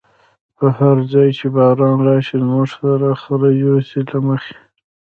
په 0.57 0.65
هر 0.77 0.97
ځای 1.11 1.29
چی 1.37 1.45
باران 1.55 1.97
راشی، 2.07 2.37
زمونږ 2.43 2.69
خره 3.21 3.49
یوسی 3.63 3.99
له 4.09 4.17
مخی 4.27 4.55